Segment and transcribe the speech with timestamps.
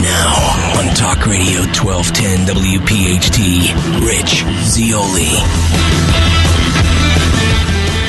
[0.00, 3.74] Now on Talk Radio 1210 WPHT,
[4.06, 5.34] Rich Zeoli.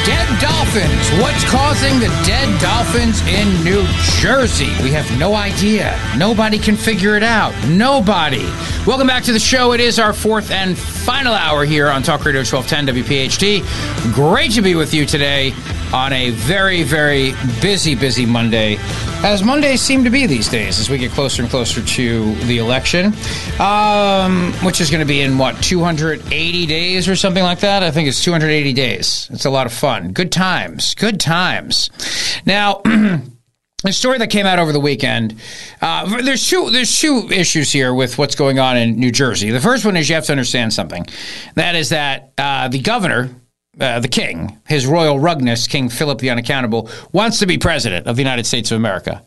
[0.06, 1.22] Dead dolphins.
[1.22, 3.84] What's causing the dead dolphins in New
[4.20, 4.70] Jersey?
[4.84, 6.00] We have no idea.
[6.16, 7.54] Nobody can figure it out.
[7.68, 8.46] Nobody.
[8.86, 9.74] Welcome back to the show.
[9.74, 14.14] It is our fourth and final hour here on Talk Radio 1210 WPHT.
[14.14, 15.53] Great to be with you today
[15.92, 18.78] on a very, very busy, busy Monday,
[19.23, 22.58] as Mondays seem to be these days as we get closer and closer to the
[22.58, 23.14] election,
[23.59, 27.84] um, which is going to be in what, 280 days or something like that?
[27.84, 29.30] I think it's 280 days.
[29.31, 30.14] It's a lot of fun.
[30.14, 30.95] Good times.
[30.95, 31.90] Good times.
[32.46, 32.81] Now,
[33.85, 35.36] a story that came out over the weekend.
[35.81, 36.69] Uh, there's two.
[36.69, 39.51] There's two issues here with what's going on in New Jersey.
[39.51, 41.06] The first one is you have to understand something.
[41.56, 43.30] That is that uh, the governor,
[43.79, 48.16] uh, the king, his royal rugness, King Philip the Unaccountable, wants to be president of
[48.16, 49.23] the United States of America.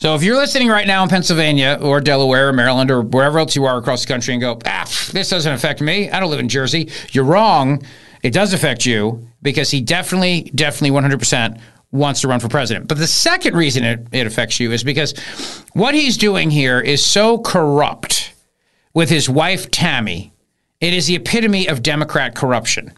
[0.00, 3.54] So if you're listening right now in Pennsylvania or Delaware or Maryland or wherever else
[3.54, 6.10] you are across the country and go, ah, this doesn't affect me.
[6.10, 6.90] I don't live in Jersey.
[7.12, 7.82] You're wrong.
[8.22, 11.60] It does affect you because he definitely, definitely 100%
[11.92, 12.88] wants to run for president.
[12.88, 15.18] But the second reason it, it affects you is because
[15.74, 18.32] what he's doing here is so corrupt
[18.94, 20.32] with his wife, Tammy.
[20.80, 22.94] It is the epitome of Democrat corruption.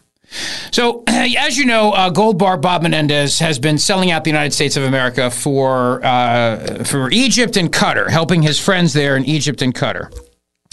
[0.71, 4.53] So, as you know, uh, Gold Bar Bob Menendez has been selling out the United
[4.53, 9.61] States of America for uh, for Egypt and Qatar, helping his friends there in Egypt
[9.61, 10.11] and Qatar.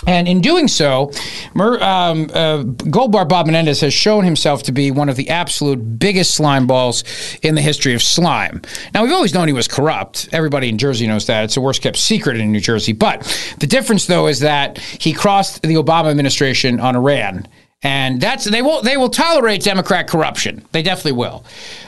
[0.07, 1.13] And in doing so,
[1.55, 5.99] um, uh, Gold Bar Bob Menendez has shown himself to be one of the absolute
[5.99, 7.05] biggest slime balls
[7.43, 8.63] in the history of slime.
[8.95, 10.29] Now, we've always known he was corrupt.
[10.33, 11.45] Everybody in Jersey knows that.
[11.45, 12.93] It's a worst kept secret in New Jersey.
[12.93, 13.23] But
[13.61, 17.47] the difference, though, is that he crossed the Obama administration on Iran.
[17.83, 20.63] And that's they will they will tolerate Democrat corruption.
[20.73, 21.45] They definitely will,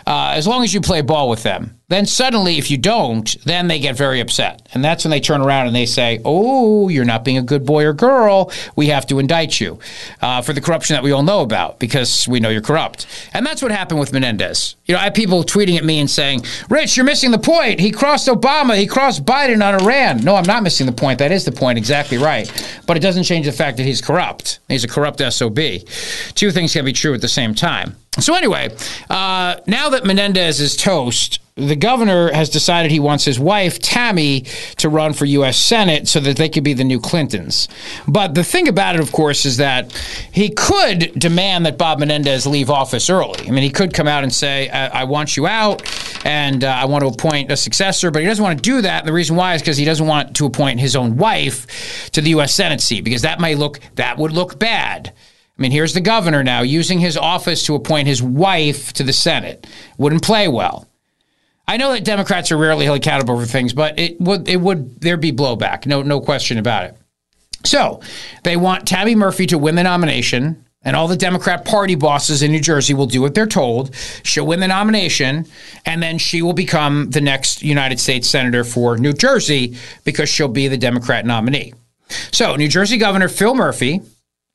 [0.06, 1.78] uh, as long as you play ball with them.
[1.92, 4.66] Then suddenly, if you don't, then they get very upset.
[4.72, 7.66] And that's when they turn around and they say, Oh, you're not being a good
[7.66, 8.50] boy or girl.
[8.76, 9.78] We have to indict you
[10.22, 13.06] uh, for the corruption that we all know about because we know you're corrupt.
[13.34, 14.76] And that's what happened with Menendez.
[14.86, 17.78] You know, I have people tweeting at me and saying, Rich, you're missing the point.
[17.78, 20.24] He crossed Obama, he crossed Biden on Iran.
[20.24, 21.18] No, I'm not missing the point.
[21.18, 22.50] That is the point, exactly right.
[22.86, 24.60] But it doesn't change the fact that he's corrupt.
[24.68, 25.58] He's a corrupt SOB.
[26.34, 27.96] Two things can be true at the same time.
[28.18, 28.68] So, anyway,
[29.08, 34.42] uh, now that Menendez is toast, the governor has decided he wants his wife, Tammy,
[34.78, 35.58] to run for U.S.
[35.58, 37.68] Senate so that they could be the new Clintons.
[38.08, 39.92] But the thing about it, of course, is that
[40.32, 43.48] he could demand that Bob Menendez leave office early.
[43.48, 45.82] I mean, he could come out and say, I, I want you out
[46.24, 49.00] and uh, I want to appoint a successor, but he doesn't want to do that.
[49.00, 52.20] And the reason why is because he doesn't want to appoint his own wife to
[52.20, 52.54] the U.S.
[52.54, 55.12] Senate seat because that may look, that would look bad.
[55.62, 59.12] I mean, here's the governor now using his office to appoint his wife to the
[59.12, 59.64] Senate.
[59.96, 60.88] Wouldn't play well.
[61.68, 65.00] I know that Democrats are rarely held accountable for things, but it would it would
[65.00, 66.96] there be blowback, no no question about it.
[67.62, 68.00] So
[68.42, 72.50] they want Tammy Murphy to win the nomination, and all the Democrat Party bosses in
[72.50, 73.94] New Jersey will do what they're told.
[74.24, 75.46] She'll win the nomination,
[75.86, 80.48] and then she will become the next United States senator for New Jersey because she'll
[80.48, 81.72] be the Democrat nominee.
[82.32, 84.02] So New Jersey Governor Phil Murphy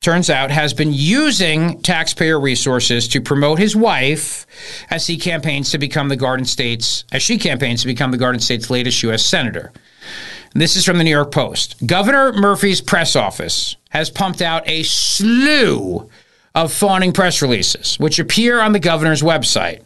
[0.00, 4.46] turns out, has been using taxpayer resources to promote his wife
[4.90, 8.40] as he campaigns to become the Garden State's, as she campaigns to become the Garden
[8.40, 9.24] State's latest U.S.
[9.24, 9.72] senator.
[10.54, 11.84] This is from the New York Post.
[11.84, 16.08] Governor Murphy's press office has pumped out a slew
[16.54, 19.82] of fawning press releases, which appear on the governor's website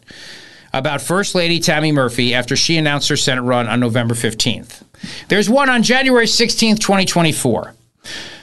[0.73, 4.83] about First Lady Tammy Murphy after she announced her Senate run on November 15th.
[5.27, 7.73] There's one on January 16th, 2024.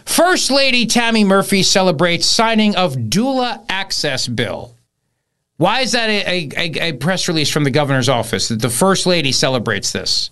[0.04, 4.74] First Lady Tammy Murphy celebrates signing of doula access bill.
[5.56, 9.06] Why is that a, a, a, press release from the governor's office that the First
[9.06, 10.30] Lady celebrates this?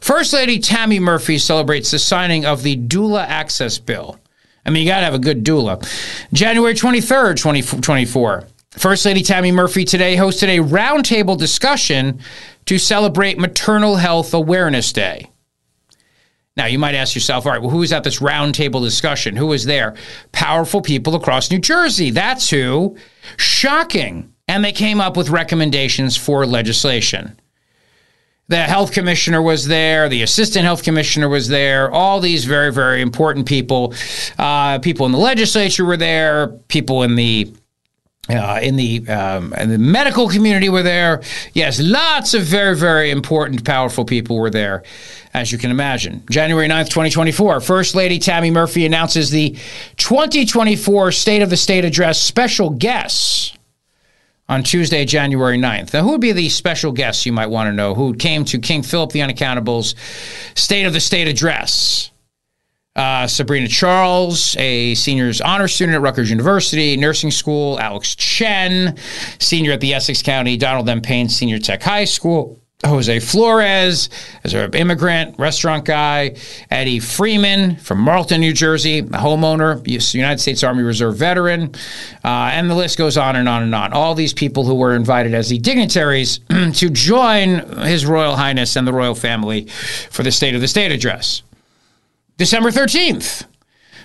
[0.00, 4.18] First Lady Tammy Murphy celebrates the signing of the doula access bill.
[4.64, 5.82] I mean, you got to have a good doula.
[6.32, 8.44] January 23rd, 2024.
[8.70, 12.20] First Lady Tammy Murphy today hosted a roundtable discussion
[12.64, 15.31] to celebrate Maternal Health Awareness Day.
[16.56, 19.36] Now, you might ask yourself, all right, well, who was at this roundtable discussion?
[19.36, 19.94] Who was there?
[20.32, 22.10] Powerful people across New Jersey.
[22.10, 22.96] That's who.
[23.38, 24.34] Shocking.
[24.48, 27.40] And they came up with recommendations for legislation.
[28.48, 33.00] The health commissioner was there, the assistant health commissioner was there, all these very, very
[33.00, 33.94] important people.
[34.36, 37.50] Uh, people in the legislature were there, people in the
[38.28, 41.22] uh, in the um, in the medical community were there.
[41.54, 44.82] Yes, lots of very very important, powerful people were there,
[45.34, 46.22] as you can imagine.
[46.30, 49.56] January 9th, 2024, First Lady Tammy Murphy announces the
[49.96, 53.56] 2024 State of the State Address special guests
[54.48, 55.94] on Tuesday, January 9th.
[55.94, 58.58] Now, who would be the special guests you might want to know who came to
[58.58, 59.94] King Philip the Unaccountable's
[60.54, 62.10] State of the State Address?
[62.94, 67.80] Uh, Sabrina Charles, a senior's honor student at Rutgers University, nursing school.
[67.80, 68.98] Alex Chen,
[69.38, 71.00] senior at the Essex County Donald M.
[71.00, 72.61] Payne Senior Tech High School.
[72.84, 74.10] Jose Flores,
[74.42, 76.34] as an immigrant restaurant guy,
[76.70, 81.74] Eddie Freeman from Marlton, New Jersey, a homeowner, United States Army Reserve veteran,
[82.24, 83.92] uh, and the list goes on and on and on.
[83.92, 86.40] All these people who were invited as the dignitaries
[86.74, 89.66] to join His Royal Highness and the royal family
[90.10, 91.42] for the State of the State address.
[92.36, 93.46] December 13th.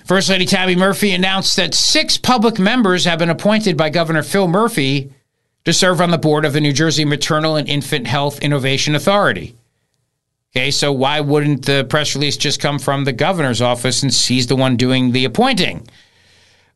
[0.04, 4.48] First Lady Tammy Murphy announced that six public members have been appointed by Governor Phil
[4.48, 5.12] Murphy
[5.64, 9.54] to serve on the board of the New Jersey Maternal and Infant Health Innovation Authority.
[10.56, 14.46] Okay, so why wouldn't the press release just come from the governor's office since he's
[14.46, 15.86] the one doing the appointing?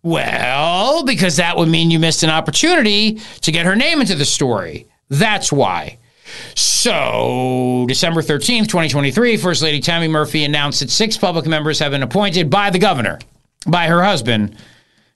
[0.02, 4.25] Well, because that would mean you missed an opportunity to get her name into the
[4.25, 4.87] story.
[5.08, 5.99] That's why.
[6.55, 12.02] So, December 13th, 2023, First Lady Tammy Murphy announced that six public members have been
[12.02, 13.19] appointed by the governor,
[13.67, 14.56] by her husband,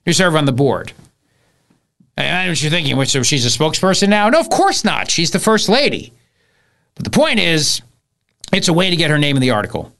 [0.05, 0.93] to serve on the board.
[2.17, 3.05] I know what you're thinking.
[3.05, 4.29] So she's a spokesperson now?
[4.31, 5.11] No, of course not.
[5.11, 6.13] She's the first lady.
[6.95, 7.83] But the point is,
[8.53, 9.93] it's a way to get her name in the article.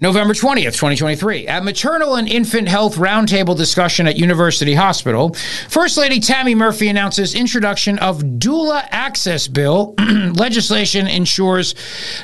[0.00, 5.32] November 20th, 2023, at Maternal and Infant Health Roundtable discussion at University Hospital,
[5.68, 9.94] First Lady Tammy Murphy announces introduction of doula access bill.
[9.98, 11.74] Legislation ensures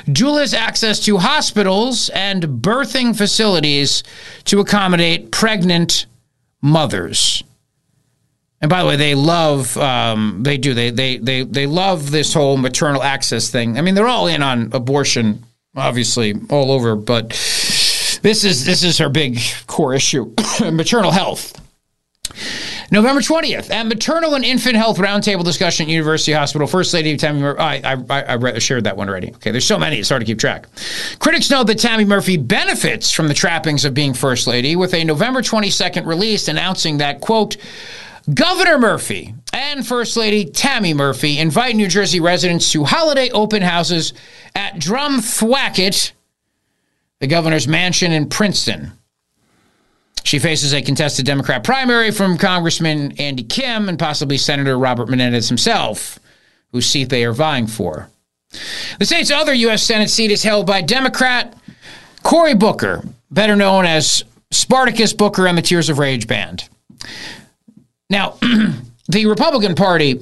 [0.07, 4.03] doulas access to hospitals and birthing facilities
[4.43, 6.05] to accommodate pregnant
[6.61, 7.45] mothers.
[8.61, 12.33] And by the way, they love um, they do they they they they love this
[12.33, 13.77] whole maternal access thing.
[13.77, 15.45] I mean, they're all in on abortion,
[15.75, 16.95] obviously, all over.
[16.95, 17.29] But
[18.21, 20.33] this is this is her big core issue:
[20.71, 21.55] maternal health.
[22.91, 27.41] November 20th, at Maternal and Infant Health Roundtable Discussion at University Hospital, First Lady Tammy
[27.41, 27.59] Murphy.
[27.59, 29.31] I, I, I, shared that one already.
[29.35, 30.65] Okay, there's so many, it's hard to keep track.
[31.19, 35.03] Critics note that Tammy Murphy benefits from the trappings of being First Lady with a
[35.03, 37.57] November 22nd release announcing that, quote,
[38.33, 44.13] Governor Murphy and First Lady Tammy Murphy invite New Jersey residents to holiday open houses
[44.55, 46.11] at Drumthwacket,
[47.19, 48.91] the governor's mansion in Princeton.
[50.23, 55.47] She faces a contested Democrat primary from Congressman Andy Kim and possibly Senator Robert Menendez
[55.47, 56.19] himself,
[56.71, 58.09] whose seat they are vying for.
[58.99, 59.81] The state's other U.S.
[59.81, 61.55] Senate seat is held by Democrat
[62.21, 66.67] Cory Booker, better known as Spartacus Booker and the Tears of Rage Band.
[68.09, 68.37] Now,
[69.07, 70.19] the Republican Party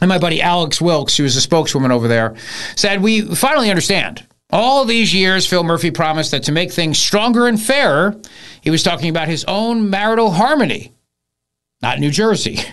[0.00, 2.34] and my buddy Alex Wilkes, who is a spokeswoman over there,
[2.74, 4.26] said, We finally understand.
[4.50, 8.20] All these years, Phil Murphy promised that to make things stronger and fairer,
[8.60, 10.92] he was talking about his own marital harmony,
[11.80, 12.58] not New Jersey.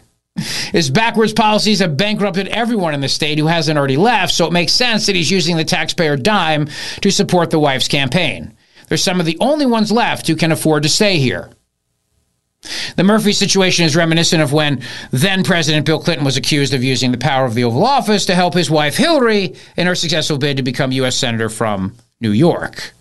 [0.71, 4.53] His backwards policies have bankrupted everyone in the state who hasn't already left, so it
[4.53, 6.69] makes sense that he's using the taxpayer dime
[7.01, 8.55] to support the wife's campaign.
[8.87, 11.49] They're some of the only ones left who can afford to stay here.
[12.95, 17.11] The Murphy situation is reminiscent of when then President Bill Clinton was accused of using
[17.11, 20.57] the power of the Oval Office to help his wife Hillary in her successful bid
[20.57, 21.15] to become U.S.
[21.15, 22.93] Senator from New York.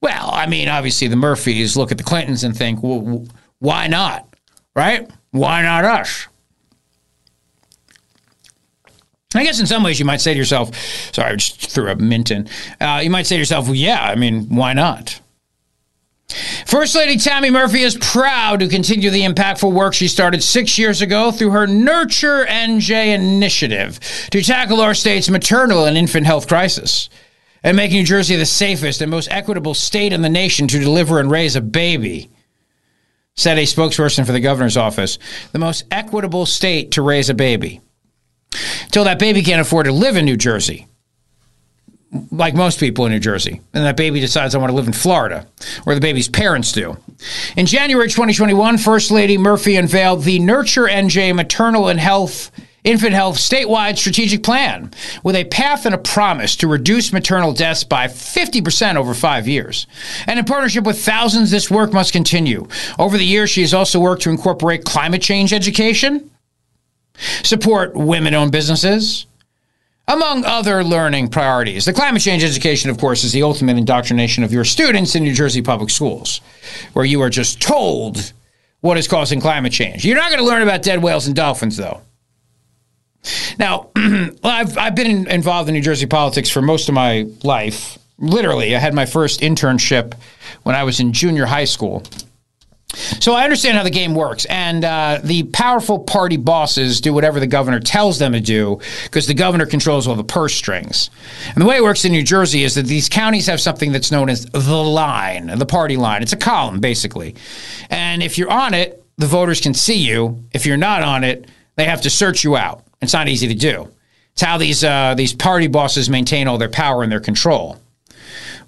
[0.00, 3.26] Well, I mean, obviously the Murphys look at the Clintons and think, well,
[3.58, 4.28] why not?
[4.74, 5.10] Right?
[5.30, 6.28] Why not us?
[9.34, 10.76] I guess in some ways you might say to yourself,
[11.12, 12.48] sorry, I just threw a mint in.
[12.80, 15.21] Uh, you might say to yourself, well, yeah, I mean, why not?
[16.66, 21.02] First Lady Tammy Murphy is proud to continue the impactful work she started six years
[21.02, 27.08] ago through her Nurture NJ initiative to tackle our state's maternal and infant health crisis
[27.62, 31.20] and make New Jersey the safest and most equitable state in the nation to deliver
[31.20, 32.30] and raise a baby,
[33.36, 35.18] said a spokesperson for the governor's office.
[35.52, 37.80] The most equitable state to raise a baby.
[38.90, 40.86] Till that baby can't afford to live in New Jersey
[42.30, 44.92] like most people in New Jersey, and that baby decides I want to live in
[44.92, 45.46] Florida,
[45.84, 46.96] where the baby's parents do.
[47.56, 52.50] In January 2021, First Lady Murphy unveiled the Nurture NJ Maternal and Health
[52.84, 54.90] Infant Health statewide strategic plan
[55.22, 59.86] with a path and a promise to reduce maternal deaths by 50% over five years.
[60.26, 62.66] And in partnership with thousands, this work must continue.
[62.98, 66.28] Over the years, she has also worked to incorporate climate change education,
[67.44, 69.26] support women owned businesses,
[70.08, 71.84] among other learning priorities.
[71.84, 75.34] The climate change education, of course, is the ultimate indoctrination of your students in New
[75.34, 76.40] Jersey public schools,
[76.92, 78.32] where you are just told
[78.80, 80.04] what is causing climate change.
[80.04, 82.00] You're not going to learn about dead whales and dolphins, though.
[83.58, 87.98] Now, I've, I've been in, involved in New Jersey politics for most of my life.
[88.18, 90.14] Literally, I had my first internship
[90.64, 92.02] when I was in junior high school.
[92.94, 97.40] So I understand how the game works, and uh, the powerful party bosses do whatever
[97.40, 101.10] the governor tells them to do because the governor controls all the purse strings.
[101.54, 104.10] And the way it works in New Jersey is that these counties have something that's
[104.10, 106.22] known as the line, the party line.
[106.22, 107.34] It's a column, basically.
[107.90, 110.44] And if you're on it, the voters can see you.
[110.52, 112.84] If you're not on it, they have to search you out.
[113.00, 113.88] It's not easy to do.
[114.32, 117.78] It's how these uh, these party bosses maintain all their power and their control.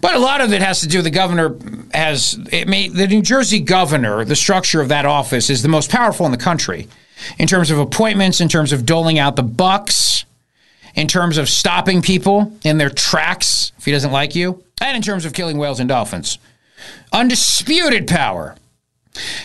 [0.04, 0.98] But a lot of it has to do.
[0.98, 1.56] With the governor
[1.94, 4.22] has it may, the New Jersey governor.
[4.26, 6.88] The structure of that office is the most powerful in the country,
[7.38, 10.26] in terms of appointments, in terms of doling out the bucks,
[10.94, 15.02] in terms of stopping people in their tracks if he doesn't like you, and in
[15.02, 16.36] terms of killing whales and dolphins.
[17.10, 18.56] Undisputed power.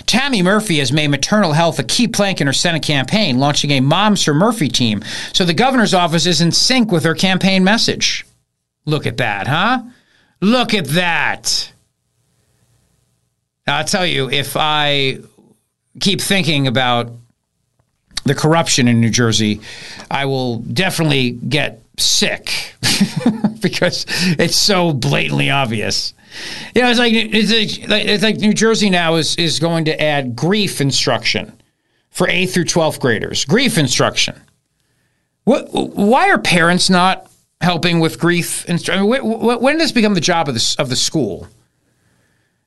[0.07, 3.79] Tammy Murphy has made maternal health a key plank in her Senate campaign, launching a
[3.79, 8.25] Moms for Murphy team, so the governor's office is in sync with her campaign message.
[8.83, 9.83] Look at that, huh?
[10.41, 11.71] Look at that.
[13.67, 15.19] Now, I'll tell you, if I
[15.99, 17.11] keep thinking about
[18.23, 19.61] the corruption in New Jersey,
[20.09, 22.75] I will definitely get sick
[23.61, 24.05] because
[24.39, 26.13] it's so blatantly obvious.
[26.75, 30.01] You know, it's like it's like, it's like New Jersey now is is going to
[30.01, 31.59] add grief instruction
[32.11, 33.45] for eighth through twelfth graders.
[33.45, 34.39] Grief instruction.
[35.43, 35.69] What?
[35.71, 37.28] Why are parents not
[37.61, 38.65] helping with grief.
[38.67, 41.47] Instru- I mean, when, does this become the job of the, of the school?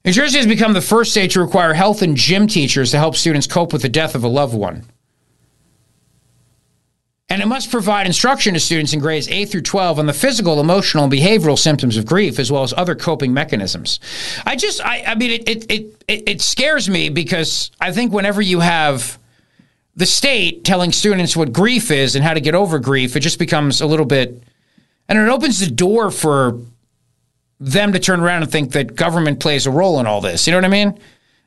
[0.05, 3.15] New Jersey has become the first state to require health and gym teachers to help
[3.17, 4.85] students cope with the death of a loved one.
[7.29, 10.61] And it must provide instruction to students in grades 8 through 12 on the physical,
[10.61, 14.01] emotional, and behavioral symptoms of grief, as well as other coping mechanisms.
[14.45, 18.43] I just, I, I mean, it, it, it, it scares me because I think whenever
[18.43, 19.19] you have
[19.97, 23.39] the state telling students what grief is and how to get over grief, it just
[23.39, 24.43] becomes a little bit
[25.09, 26.59] and it opens the door for
[27.61, 30.47] them to turn around and think that government plays a role in all this.
[30.47, 30.99] You know what I mean?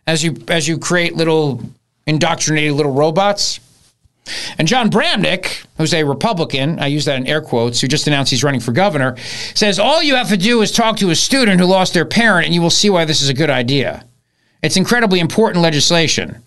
[0.07, 1.61] As you as you create little
[2.07, 3.59] indoctrinated little robots.
[4.57, 8.31] And Jon Bramnick, who's a Republican, I use that in air quotes, who just announced
[8.31, 9.17] he's running for governor,
[9.53, 12.45] says all you have to do is talk to a student who lost their parent
[12.45, 14.03] and you will see why this is a good idea.
[14.63, 16.41] It's incredibly important legislation.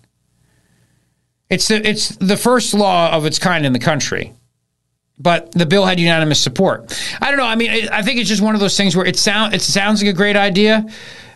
[1.49, 4.33] It's the, it's the first law of its kind in the country
[5.19, 6.97] but the bill had unanimous support.
[7.21, 7.45] I don't know.
[7.45, 10.01] I mean, I think it's just one of those things where it sound it sounds
[10.01, 10.85] like a great idea,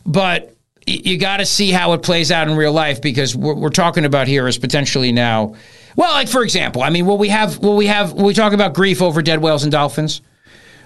[0.06, 3.70] but you got to see how it plays out in real life because what we're
[3.70, 5.56] talking about here is potentially now.
[5.96, 8.54] Well, like for example, I mean, will we have will we have will we talk
[8.54, 10.22] about grief over dead whales and dolphins?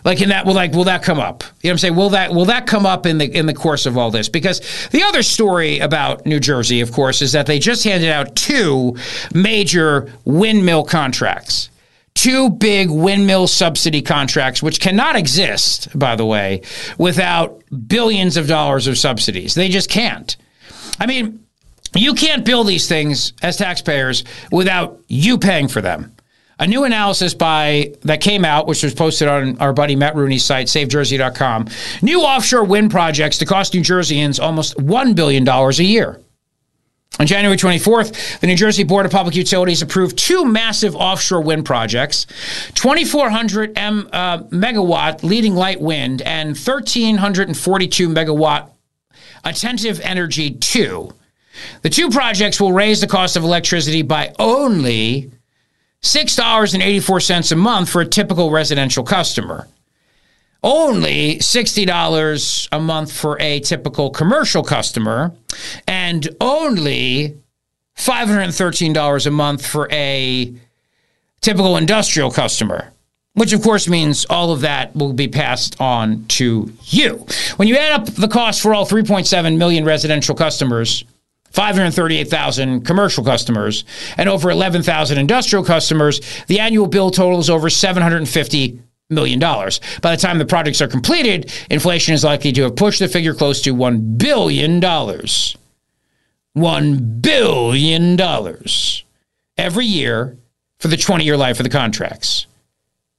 [0.03, 1.43] Like in that, will like will that come up?
[1.43, 1.95] You know what I'm saying?
[1.95, 4.29] Will that will that come up in the in the course of all this?
[4.29, 8.35] Because the other story about New Jersey, of course, is that they just handed out
[8.35, 8.95] two
[9.33, 11.69] major windmill contracts
[12.17, 16.61] two big windmill subsidy contracts, which cannot exist, by the way,
[16.97, 19.53] without billions of dollars of subsidies.
[19.53, 20.35] They just can't.
[20.99, 21.45] I mean,
[21.95, 26.13] you can't build these things as taxpayers without you paying for them.
[26.59, 30.43] A new analysis by that came out, which was posted on our buddy Matt Rooney's
[30.43, 31.67] site, SaveJersey.com.
[32.01, 36.19] New offshore wind projects to cost New Jerseyans almost $1 billion a year.
[37.19, 41.65] On January 24th, the New Jersey Board of Public Utilities approved two massive offshore wind
[41.65, 42.27] projects
[42.75, 48.69] 2,400 M, uh, megawatt leading light wind and 1,342 megawatt
[49.43, 51.11] attentive energy 2.
[51.81, 55.31] The two projects will raise the cost of electricity by only
[56.03, 59.67] $6.84 a month for a typical residential customer.
[60.63, 65.33] Only $60 a month for a typical commercial customer,
[65.87, 67.37] and only
[67.97, 70.53] $513 a month for a
[71.41, 72.91] typical industrial customer
[73.37, 77.23] which of course means all of that will be passed on to you.
[77.57, 81.03] When you add up the cost for all 3.7 million residential customers,
[81.51, 83.85] 538,000 commercial customers,
[84.17, 89.79] and over 11,000 industrial customers, the annual bill totals over 750 million dollars.
[90.01, 93.33] By the time the projects are completed, inflation is likely to have pushed the figure
[93.33, 95.55] close to 1 billion dollars.
[96.53, 99.03] 1 billion dollars
[99.57, 100.37] every year
[100.79, 102.47] for the 20-year life of the contracts.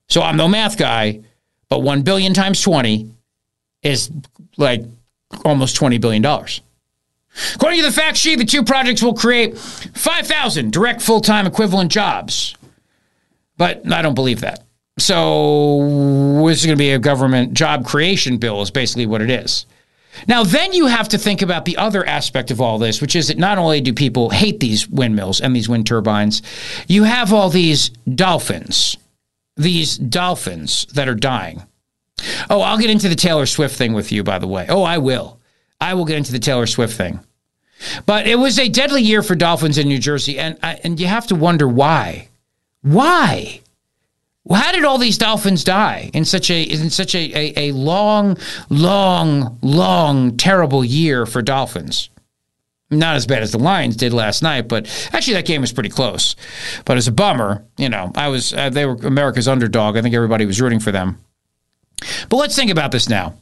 [0.09, 1.21] So I'm no math guy,
[1.69, 3.11] but 1 billion times 20
[3.83, 4.11] is
[4.57, 4.83] like
[5.45, 6.25] almost $20 billion.
[7.55, 11.93] According to the fact sheet, the two projects will create 5,000 direct full time equivalent
[11.93, 12.57] jobs.
[13.57, 14.65] But I don't believe that.
[14.99, 19.31] So this is going to be a government job creation bill, is basically what it
[19.31, 19.67] is.
[20.27, 23.29] Now, then you have to think about the other aspect of all this, which is
[23.29, 26.43] that not only do people hate these windmills and these wind turbines,
[26.89, 28.97] you have all these dolphins
[29.59, 31.63] these dolphins that are dying.
[32.49, 34.67] Oh, I'll get into the Taylor Swift thing with you, by the way.
[34.69, 35.39] Oh, I will.
[35.81, 37.21] I will get into the Taylor Swift thing.
[38.07, 41.07] But it was a deadly year for dolphins in New Jersey, and uh, and you
[41.07, 42.29] have to wonder why.
[42.83, 43.61] Why?
[44.51, 48.39] How did all these dolphins die in such a in such a, a, a long,
[48.71, 52.11] long, long, terrible year for dolphins?
[52.91, 55.91] Not as bad as the Lions did last night, but actually that game was pretty
[55.91, 56.35] close.
[56.87, 59.97] But as a bummer, you know, I was uh, they were America's underdog.
[59.97, 61.19] I think everybody was rooting for them.
[62.31, 63.35] But let's think about this now.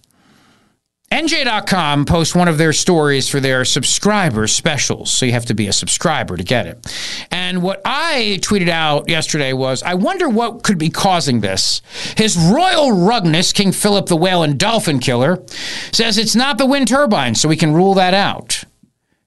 [1.10, 5.12] NJ.com posts one of their stories for their subscriber specials.
[5.12, 6.84] So you have to be a subscriber to get it.
[7.30, 11.80] And what I tweeted out yesterday was I wonder what could be causing this.
[12.16, 15.44] His Royal Rugness, King Philip the Whale and Dolphin Killer,
[15.92, 18.64] says it's not the wind turbine, so we can rule that out.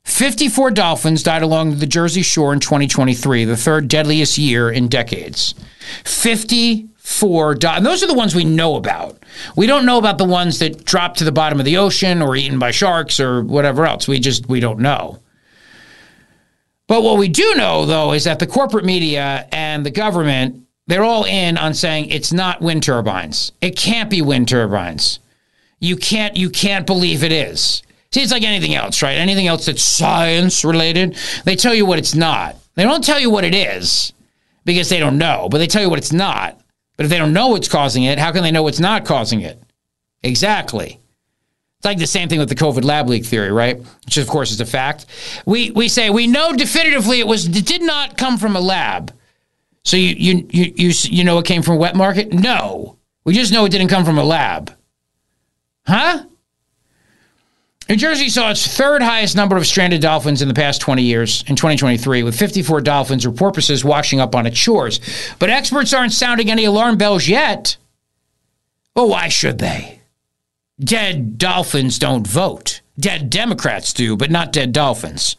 [0.03, 5.55] 54 dolphins died along the Jersey Shore in 2023, the third deadliest year in decades.
[6.03, 6.89] 54
[7.57, 7.77] died.
[7.77, 9.17] And those are the ones we know about.
[9.55, 12.35] We don't know about the ones that drop to the bottom of the ocean or
[12.35, 14.07] eaten by sharks or whatever else.
[14.07, 15.19] We just we don't know.
[16.87, 21.03] But what we do know though is that the corporate media and the government they're
[21.03, 23.51] all in on saying it's not wind turbines.
[23.61, 25.19] It can't be wind turbines.
[25.79, 27.83] You can't you can't believe it is.
[28.11, 29.17] See, it's like anything else, right?
[29.17, 32.55] Anything else that's science related, they tell you what it's not.
[32.73, 34.13] They don't tell you what it is
[34.65, 36.58] because they don't know, but they tell you what it's not.
[36.99, 39.39] But if they don't know what's causing it, how can they know what's not causing
[39.39, 39.63] it?
[40.21, 40.99] Exactly.
[41.77, 43.77] It's like the same thing with the COVID lab leak theory, right?
[44.03, 45.05] Which of course is a fact.
[45.45, 49.13] We we say we know definitively it was it did not come from a lab.
[49.85, 52.33] So you you you you, you know it came from a wet market?
[52.33, 52.97] No.
[53.23, 54.75] We just know it didn't come from a lab.
[55.87, 56.25] Huh?
[57.89, 61.43] New Jersey saw its third highest number of stranded dolphins in the past 20 years
[61.47, 64.99] in 2023, with 54 dolphins or porpoises washing up on its shores.
[65.39, 67.77] But experts aren't sounding any alarm bells yet.
[68.95, 70.01] Well, why should they?
[70.79, 72.81] Dead dolphins don't vote.
[72.99, 75.35] Dead Democrats do, but not dead dolphins.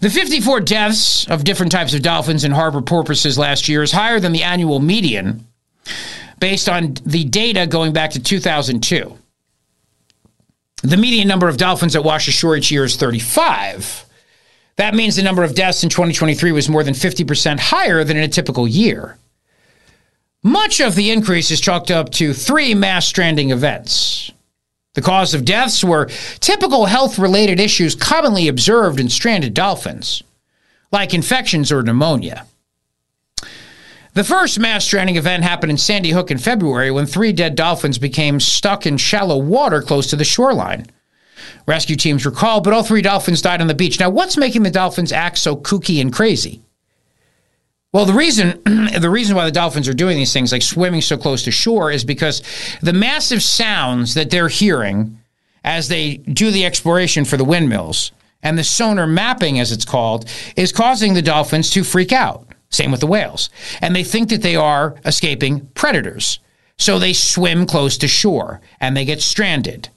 [0.00, 4.20] The 54 deaths of different types of dolphins and harbor porpoises last year is higher
[4.20, 5.46] than the annual median
[6.38, 9.16] based on the data going back to 2002.
[10.82, 14.04] The median number of dolphins that wash ashore each year is 35.
[14.76, 18.22] That means the number of deaths in 2023 was more than 50% higher than in
[18.22, 19.18] a typical year.
[20.42, 24.30] Much of the increase is chalked up to three mass stranding events.
[24.94, 30.22] The cause of deaths were typical health related issues commonly observed in stranded dolphins,
[30.92, 32.46] like infections or pneumonia.
[34.18, 37.98] The first mass stranding event happened in Sandy Hook in February when three dead dolphins
[37.98, 40.86] became stuck in shallow water close to the shoreline.
[41.68, 44.00] Rescue teams were called, but all three dolphins died on the beach.
[44.00, 46.62] Now, what's making the dolphins act so kooky and crazy?
[47.92, 48.60] Well, the reason
[48.98, 51.92] the reason why the dolphins are doing these things, like swimming so close to shore,
[51.92, 52.42] is because
[52.82, 55.20] the massive sounds that they're hearing
[55.62, 58.10] as they do the exploration for the windmills
[58.42, 62.47] and the sonar mapping, as it's called, is causing the dolphins to freak out.
[62.70, 63.50] Same with the whales.
[63.80, 66.40] And they think that they are escaping predators.
[66.76, 69.88] So they swim close to shore and they get stranded.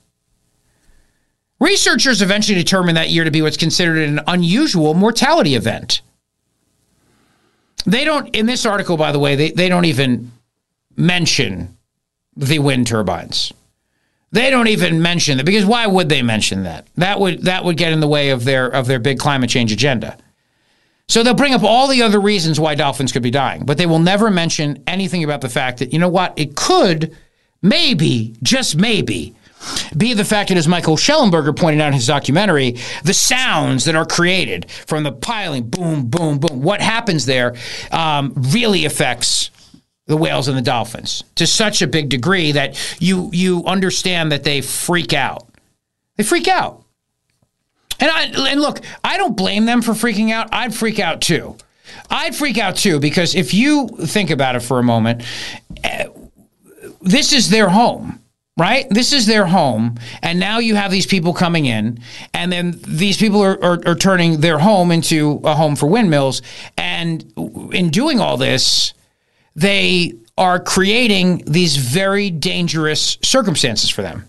[1.60, 6.02] Researchers eventually determined that year to be what's considered an unusual mortality event.
[7.86, 10.32] They don't, in this article, by the way, they, they don't even
[10.96, 11.78] mention
[12.36, 13.54] the wind turbines.
[14.32, 16.88] They don't even mention that because why would they mention that?
[16.96, 19.74] That would that would get in the way of their of their big climate change
[19.74, 20.18] agenda.
[21.12, 23.86] So they'll bring up all the other reasons why dolphins could be dying, but they
[23.86, 27.18] will never mention anything about the fact that, you know what, it could,
[27.62, 29.36] maybe, just maybe,
[29.98, 33.96] be the fact that, as Michael Shellenberger pointed out in his documentary, the sounds that
[33.96, 37.58] are created from the piling, boom, boom, boom, what happens there
[37.92, 39.52] um, really affects
[40.08, 44.46] the whales and the dolphins to such a big degree that you you understand that
[44.46, 45.46] they freak out.
[46.16, 46.81] They freak out.
[48.02, 50.50] And I and look, I don't blame them for freaking out.
[50.52, 51.56] I'd freak out too.
[52.10, 55.24] I'd freak out too because if you think about it for a moment,
[55.84, 56.06] uh,
[57.02, 58.22] this is their home
[58.58, 58.86] right?
[58.90, 59.96] This is their home.
[60.22, 62.00] And now you have these people coming in,
[62.34, 66.42] and then these people are, are, are, turning their home into a home for windmills.
[66.78, 67.26] And
[67.74, 68.94] in doing all this,
[69.56, 74.26] they are creating these very dangerous circumstances for them.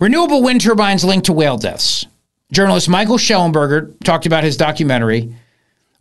[0.00, 2.06] Renewable wind turbines linked to whale deaths.
[2.52, 5.34] Journalist Michael Shellenberger talked about his documentary,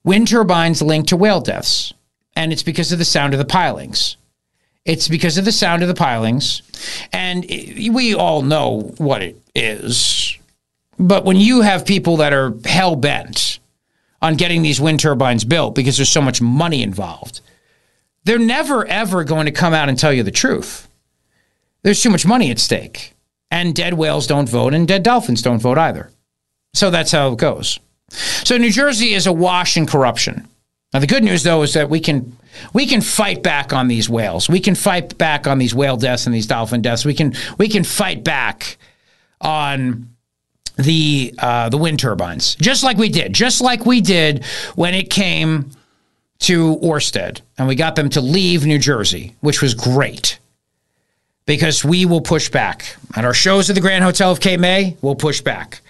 [0.04, 1.94] Wind Turbines Linked to Whale Deaths.
[2.36, 4.16] And it's because of the sound of the pilings.
[4.86, 6.62] It's because of the sound of the pilings.
[7.12, 10.38] And we all know what it is.
[10.98, 13.60] But when you have people that are hell bent
[14.22, 17.42] on getting these wind turbines built because there's so much money involved,
[18.24, 20.88] they're never, ever going to come out and tell you the truth.
[21.84, 23.14] There's too much money at stake.
[23.52, 26.12] And dead whales don't vote, and dead dolphins don't vote either.
[26.74, 27.80] So that's how it goes.
[28.10, 30.48] So New Jersey is awash in corruption.
[30.94, 32.36] Now the good news though is that we can
[32.74, 34.50] we can fight back on these whales.
[34.50, 37.06] We can fight back on these whale deaths and these dolphin deaths.
[37.06, 38.78] We can we can fight back
[39.42, 40.10] on
[40.78, 45.10] the uh, the wind turbines, just like we did, just like we did when it
[45.10, 45.72] came
[46.40, 50.39] to Orsted, and we got them to leave New Jersey, which was great
[51.50, 54.96] because we will push back at our shows at the Grand Hotel of Cape May.
[55.02, 55.82] We'll push back.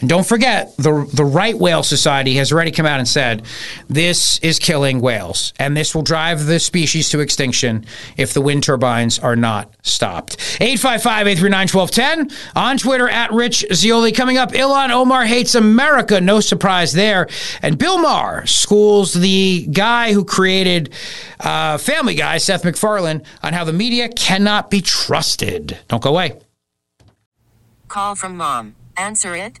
[0.00, 3.44] And don't forget, the, the Right Whale Society has already come out and said
[3.88, 7.84] this is killing whales, and this will drive the species to extinction
[8.16, 10.36] if the wind turbines are not stopped.
[10.60, 14.12] 855 839 1210 on Twitter at Rich Zeoli.
[14.12, 16.20] Coming up, Ilhan Omar hates America.
[16.20, 17.28] No surprise there.
[17.62, 20.92] And Bill Maher schools the guy who created
[21.40, 25.78] uh, Family Guy, Seth MacFarlane, on how the media cannot be trusted.
[25.88, 26.38] Don't go away.
[27.88, 28.74] Call from mom.
[28.96, 29.60] Answer it.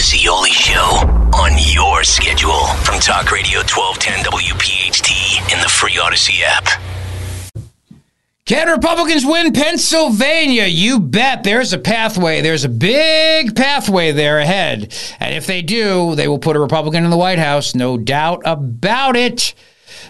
[0.00, 0.80] The Zeoli Show
[1.36, 6.80] on your schedule from Talk Radio 1210 WPHT in the free Audacy app.
[8.46, 10.64] Can Republicans win Pennsylvania?
[10.64, 11.44] You bet.
[11.44, 12.40] There's a pathway.
[12.40, 14.90] There's a big pathway there ahead.
[15.20, 17.74] And if they do, they will put a Republican in the White House.
[17.74, 19.52] No doubt about it.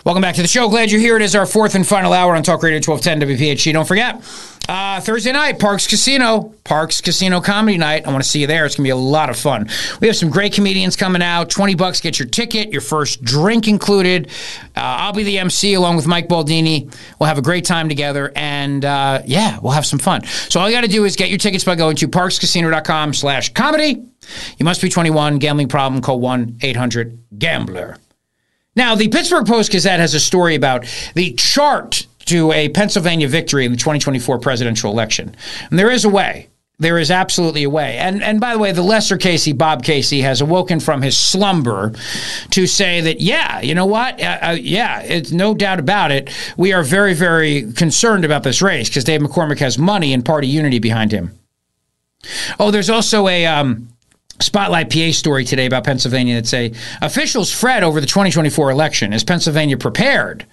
[0.05, 0.69] Welcome back to the show.
[0.69, 1.17] Glad you're here.
[1.17, 3.73] It is our fourth and final hour on Talk Radio 1210 WPHT.
[3.73, 4.23] Don't forget,
[4.71, 8.07] uh, Thursday night, Parx Casino, Parx Casino Comedy Night.
[8.07, 8.65] I want to see you there.
[8.65, 9.69] It's going to be a lot of fun.
[10.01, 11.51] We have some great comedians coming out.
[11.51, 14.29] 20 bucks, get your ticket, your first drink included.
[14.77, 16.95] Uh, I'll be the MC along with Mike Baldini.
[17.19, 20.25] We'll have a great time together, and uh, yeah, we'll have some fun.
[20.25, 23.53] So all you got to do is get your tickets by going to parxcasino.com slash
[23.53, 24.07] comedy.
[24.57, 25.41] You must be 21.
[25.41, 27.97] Gambling problem, call 1-800-GAMBLER.
[28.77, 33.65] Now, the Pittsburgh Post Gazette has a story about the chart to a Pennsylvania victory
[33.65, 35.35] in the 2024 presidential election.
[35.69, 36.49] And there is a way.
[36.79, 37.99] There is absolutely a way.
[37.99, 41.93] And and by the way, the lesser Casey, Bob Casey, has awoken from his slumber
[42.51, 44.23] to say that, yeah, you know what?
[44.23, 46.31] Uh, uh, yeah, it's no doubt about it.
[46.57, 50.47] We are very, very concerned about this race because Dave McCormick has money and party
[50.47, 51.39] unity behind him.
[52.59, 53.47] Oh, there's also a.
[53.47, 53.89] Um,
[54.41, 59.13] Spotlight PA story today about Pennsylvania that say officials fret over the 2024 election.
[59.13, 60.47] Is Pennsylvania prepared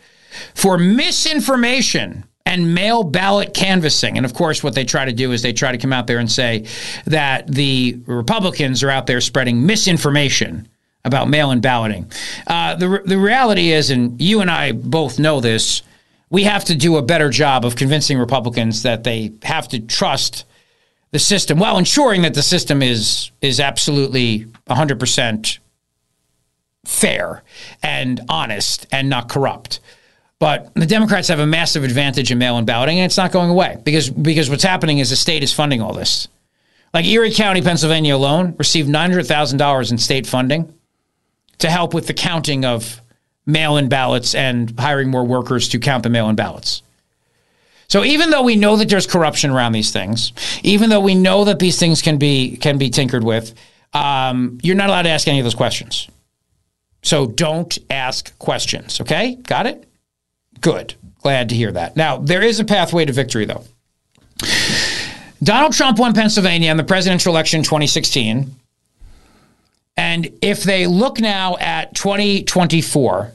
[0.54, 4.16] for misinformation and mail ballot canvassing.
[4.16, 6.20] And of course, what they try to do is they try to come out there
[6.20, 6.66] and say
[7.06, 10.68] that the Republicans are out there spreading misinformation
[11.04, 12.10] about mail-in balloting.
[12.46, 15.82] Uh, the the reality is, and you and I both know this,
[16.30, 20.46] we have to do a better job of convincing Republicans that they have to trust
[21.12, 25.60] the system while ensuring that the system is is absolutely 100%
[26.86, 27.44] fair
[27.84, 29.80] and honest and not corrupt.
[30.40, 33.82] But the Democrats have a massive advantage in mail-in balloting, and it's not going away
[33.84, 36.28] because because what's happening is the state is funding all this.
[36.94, 40.74] Like Erie County, Pennsylvania alone received nine hundred thousand dollars in state funding
[41.58, 43.02] to help with the counting of
[43.48, 46.84] mail-in ballots and hiring more workers to count the mail-in ballots.
[47.88, 51.46] So even though we know that there's corruption around these things, even though we know
[51.46, 53.56] that these things can be can be tinkered with,
[53.94, 56.08] um, you're not allowed to ask any of those questions.
[57.02, 59.02] So don't ask questions.
[59.02, 59.87] Okay, got it?
[60.62, 60.96] Good.
[61.22, 61.96] Glad to hear that.
[61.96, 63.64] Now, there is a pathway to victory, though.
[65.44, 68.56] Donald Trump won Pennsylvania in the presidential election in 2016.
[69.96, 73.34] And if they look now at 2024,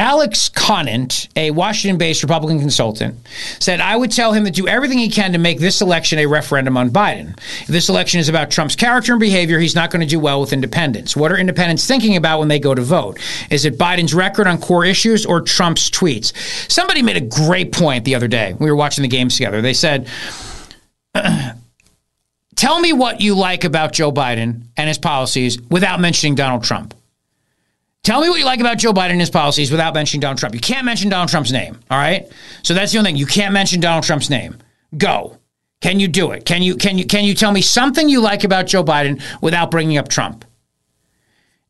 [0.00, 3.16] Alex Conant, a Washington based Republican consultant,
[3.58, 6.24] said, I would tell him to do everything he can to make this election a
[6.24, 7.38] referendum on Biden.
[7.60, 10.40] If this election is about Trump's character and behavior, he's not going to do well
[10.40, 11.14] with independents.
[11.14, 13.18] What are independents thinking about when they go to vote?
[13.50, 16.32] Is it Biden's record on core issues or Trump's tweets?
[16.70, 18.54] Somebody made a great point the other day.
[18.58, 19.60] We were watching the games together.
[19.60, 20.08] They said,
[22.56, 26.94] Tell me what you like about Joe Biden and his policies without mentioning Donald Trump.
[28.02, 30.54] Tell me what you like about Joe Biden and his policies without mentioning Donald Trump.
[30.54, 31.78] You can't mention Donald Trump's name.
[31.90, 32.30] All right.
[32.62, 33.16] So that's the only thing.
[33.16, 34.56] You can't mention Donald Trump's name.
[34.96, 35.38] Go.
[35.80, 36.44] Can you do it?
[36.44, 39.70] Can you can you can you tell me something you like about Joe Biden without
[39.70, 40.44] bringing up Trump?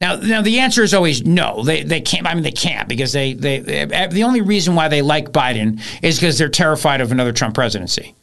[0.00, 1.62] Now, now the answer is always no.
[1.62, 2.26] They they can't.
[2.26, 5.80] I mean, they can't because they they, they the only reason why they like Biden
[6.02, 8.14] is because they're terrified of another Trump presidency.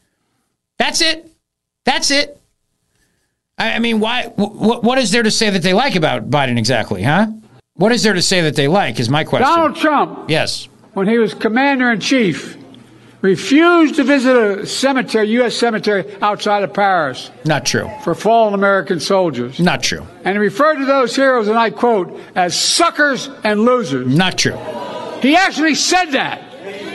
[0.77, 1.29] That's it.
[1.85, 2.39] That's it.
[3.57, 4.27] I, I mean, why?
[4.35, 7.03] What what is there to say that they like about Biden exactly?
[7.03, 7.27] Huh?
[7.77, 8.99] What is there to say that they like?
[8.99, 9.47] Is my question.
[9.47, 10.67] Donald Trump, Yes.
[10.93, 12.57] when he was commander in chief,
[13.21, 15.55] refused to visit a cemetery, U.S.
[15.55, 17.89] cemetery outside of Paris Not true.
[18.03, 19.59] for fallen American soldiers.
[19.59, 20.05] Not true.
[20.23, 24.07] And he referred to those heroes, and I quote, as suckers and losers.
[24.15, 24.57] Not true.
[25.21, 26.41] He actually said that.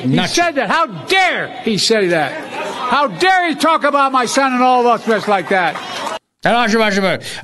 [0.01, 0.69] He Not said that.
[0.69, 2.33] How dare he say that?
[2.91, 6.12] How dare he talk about my son and all of us like that?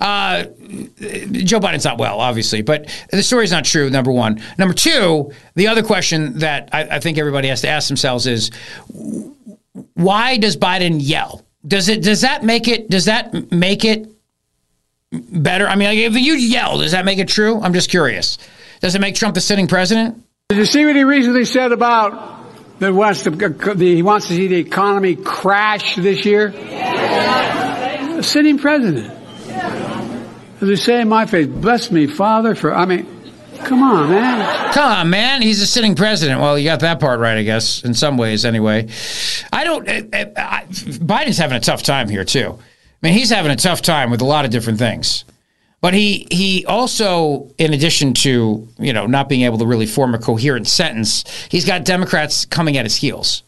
[0.00, 3.90] Uh, Joe Biden's not well, obviously, but the story's not true.
[3.90, 4.42] Number one.
[4.58, 8.50] Number two, the other question that I, I think everybody has to ask themselves is,
[9.94, 11.44] why does Biden yell?
[11.66, 12.02] Does it?
[12.02, 12.88] Does that make it?
[12.90, 14.08] Does that make it
[15.11, 15.66] better?
[15.68, 17.61] I mean, if you yell, does that make it true?
[17.61, 18.38] I'm just curious.
[18.80, 20.24] Does it make Trump the sitting president?
[20.48, 24.34] Did you see what he recently said about that wants to, the, he wants to
[24.34, 26.54] see the economy crash this year?
[28.18, 29.12] A sitting president.
[29.48, 33.07] As they say in my faith, bless me, Father, for, I mean,
[33.59, 34.72] come on, man.
[34.72, 35.40] Come on, man.
[35.40, 36.40] He's a sitting president.
[36.40, 38.88] Well, you got that part right, I guess, in some ways, anyway.
[39.52, 39.88] I don't.
[39.88, 42.59] I, I, Biden's having a tough time here too.
[42.59, 45.24] I mean, he's having a tough time with a lot of different things.
[45.81, 50.12] But he he also, in addition to you know not being able to really form
[50.16, 53.44] a coherent sentence, he's got Democrats coming at his heels,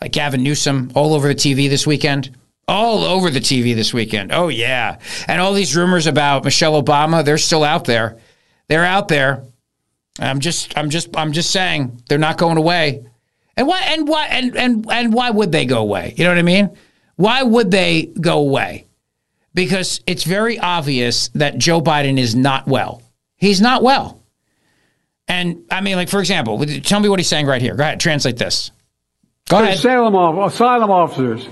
[0.00, 2.30] like Gavin Newsom all over the TV this weekend
[2.66, 4.32] all over the TV this weekend.
[4.32, 4.98] Oh yeah,
[5.28, 8.18] and all these rumors about Michelle Obama, they're still out there.
[8.68, 9.44] They're out there.
[10.18, 13.04] I'm just, I'm just, I'm just saying they're not going away.
[13.56, 13.80] And why?
[13.86, 14.26] And why?
[14.26, 16.14] And and and why would they go away?
[16.16, 16.70] You know what I mean?
[17.16, 18.86] Why would they go away?
[19.54, 23.02] Because it's very obvious that Joe Biden is not well.
[23.36, 24.20] He's not well.
[25.28, 27.76] And I mean, like for example, tell me what he's saying right here.
[27.76, 28.72] Go ahead, translate this.
[29.48, 29.74] Go ahead.
[29.74, 31.46] Asylum, asylum officers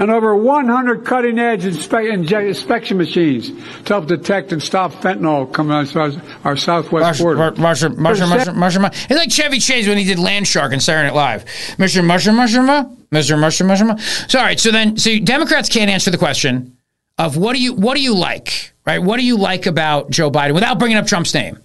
[0.00, 3.50] and over 100 cutting edge inspe- inspection machines
[3.84, 7.52] to help detect and stop fentanyl coming out of our southwest border.
[7.60, 8.86] Mushroom, mushroom, mushroom, mushroom.
[8.86, 11.44] It's like Chevy Chase when he did Land Shark and Saturday Night Live.
[11.76, 12.02] Mr.
[12.04, 12.66] Mushroom, mushroom,
[13.12, 13.38] Mr.
[13.38, 13.98] Mushroom, mushroom.
[14.28, 14.58] So, all right.
[14.58, 16.76] So then, so Democrats can't answer the question
[17.18, 19.02] of what do you what do you like, right?
[19.02, 21.58] What do you like about Joe Biden without bringing up Trump's name?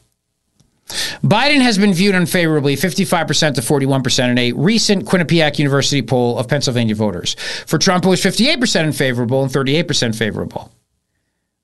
[0.88, 6.48] Biden has been viewed unfavorably 55% to 41% in a recent Quinnipiac University poll of
[6.48, 7.36] Pennsylvania voters.
[7.66, 10.72] For Trump, it was 58% unfavorable and 38% favorable.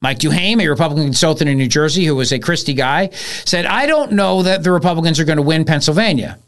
[0.02, 3.10] Mike DuHaime, a Republican consultant in New Jersey who was a Christie guy,
[3.46, 6.40] said, I don't know that the Republicans are going to win Pennsylvania.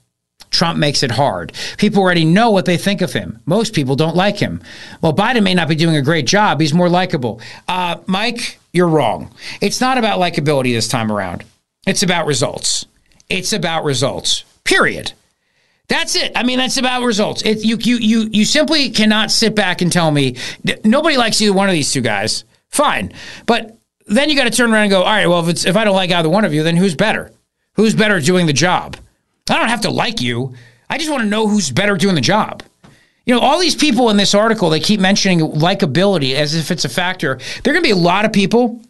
[0.49, 1.53] Trump makes it hard.
[1.77, 3.39] People already know what they think of him.
[3.45, 4.61] Most people don't like him.
[5.01, 6.59] Well, Biden may not be doing a great job.
[6.59, 7.41] He's more likable.
[7.67, 9.31] Uh, Mike, you're wrong.
[9.61, 11.43] It's not about likability this time around.
[11.85, 12.85] It's about results.
[13.29, 14.43] It's about results.
[14.63, 15.13] Period.
[15.87, 16.31] That's it.
[16.35, 17.41] I mean, that's about results.
[17.43, 20.37] It, you, you, you, you simply cannot sit back and tell me
[20.83, 22.45] nobody likes either one of these two guys.
[22.69, 23.13] Fine,
[23.45, 25.75] but then you got to turn around and go, all right, well, if, it's, if
[25.75, 27.31] I don't like either one of you, then who's better?
[27.73, 28.97] Who's better doing the job?
[29.49, 30.55] I don't have to like you.
[30.89, 32.63] I just want to know who's better doing the job.
[33.25, 36.85] You know, all these people in this article, they keep mentioning likability as if it's
[36.85, 37.39] a factor.
[37.63, 38.81] There are going to be a lot of people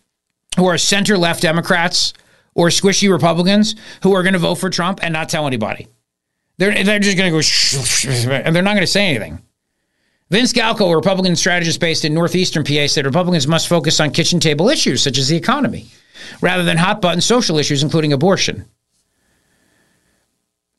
[0.58, 2.14] who are center left Democrats
[2.56, 5.88] or squishy Republicans who are going to vote for Trump and not tell anybody.
[6.58, 9.42] They're, they're just going to go, and they're not going to say anything.
[10.30, 14.40] Vince Galko, a Republican strategist based in northeastern PA, said Republicans must focus on kitchen
[14.40, 15.88] table issues such as the economy
[16.42, 18.66] rather than hot button social issues, including abortion.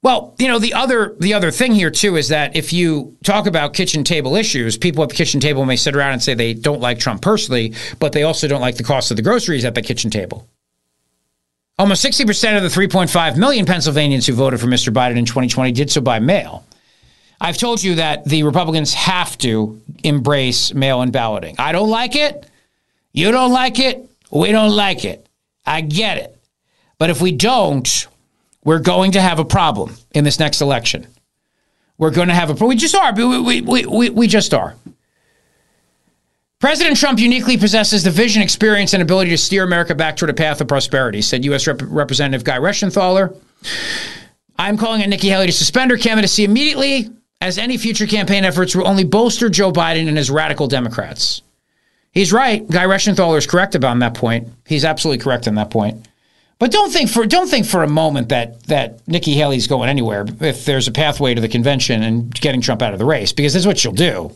[0.02, 3.46] Well, you know, the other the other thing here too is that if you talk
[3.46, 6.52] about kitchen table issues, people at the kitchen table may sit around and say they
[6.52, 9.74] don't like Trump personally, but they also don't like the cost of the groceries at
[9.74, 10.46] the kitchen table.
[11.76, 14.92] Almost 60% of the 3.5 million Pennsylvanians who voted for Mr.
[14.92, 16.64] Biden in 2020 did so by mail.
[17.40, 21.56] I've told you that the Republicans have to embrace mail in balloting.
[21.58, 22.46] I don't like it.
[23.12, 24.08] You don't like it.
[24.30, 25.28] We don't like it.
[25.66, 26.38] I get it.
[26.98, 28.06] But if we don't,
[28.62, 31.08] we're going to have a problem in this next election.
[31.98, 32.68] We're going to have a problem.
[32.68, 33.12] we just are.
[33.12, 34.76] We, we, we, we just are.
[36.60, 40.34] President Trump uniquely possesses the vision, experience, and ability to steer America back toward a
[40.34, 41.66] path of prosperity, said U.S.
[41.66, 43.36] Rep- Representative Guy Reschenthaler.
[44.58, 48.74] I'm calling on Nikki Haley to suspend her candidacy immediately, as any future campaign efforts
[48.74, 51.42] will only bolster Joe Biden and his radical Democrats.
[52.12, 52.66] He's right.
[52.70, 54.48] Guy Reschenthaler is correct about that point.
[54.66, 56.08] He's absolutely correct on that point.
[56.60, 60.24] But don't think for don't think for a moment that that Nikki Haley's going anywhere
[60.40, 63.52] if there's a pathway to the convention and getting Trump out of the race because
[63.52, 64.30] that's what she'll do.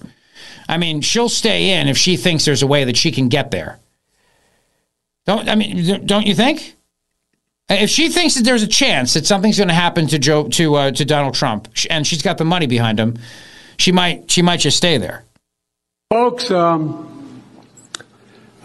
[0.69, 3.51] I mean, she'll stay in if she thinks there's a way that she can get
[3.51, 3.79] there.
[5.27, 6.07] Don't I mean?
[6.07, 6.77] Don't you think?
[7.71, 10.75] If she thinks that there's a chance that something's going to happen to Joe to
[10.75, 13.19] uh, to Donald Trump and she's got the money behind him,
[13.79, 15.25] she might she might just stay there.
[16.11, 17.43] Folks, um,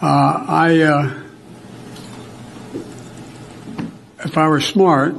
[0.00, 0.80] uh, I.
[0.80, 1.20] Uh
[4.24, 5.14] if I were smart,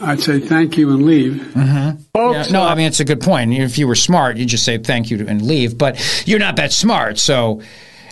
[0.00, 1.34] I'd say thank you and leave.
[1.34, 2.02] Mm-hmm.
[2.12, 3.52] Folks, yeah, no, uh, I mean it's a good point.
[3.52, 5.78] If you were smart, you'd just say thank you and leave.
[5.78, 7.62] But you're not that smart, so.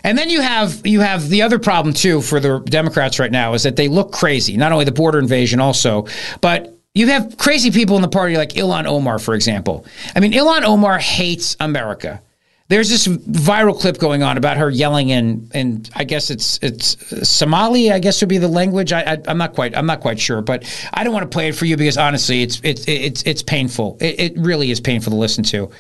[0.03, 3.55] And then you have you have the other problem too for the Democrats right now
[3.55, 4.57] is that they look crazy.
[4.57, 6.07] Not only the border invasion, also,
[6.43, 9.87] but you have crazy people in the party like Ilhan Omar, for example.
[10.15, 12.21] I mean, Ilhan Omar hates America.
[12.69, 17.29] There's this viral clip going on about her yelling in, and I guess it's it's
[17.29, 17.93] Somali.
[17.93, 18.91] I guess would be the language.
[18.91, 21.49] I, I am not quite I'm not quite sure, but I don't want to play
[21.49, 23.99] it for you because honestly, it's it's it's it's painful.
[24.01, 25.71] It, it really is painful to listen to.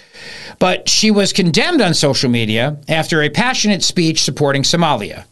[0.58, 5.24] But she was condemned on social media after a passionate speech supporting Somalia.